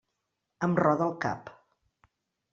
[0.67, 1.53] Em roda el cap.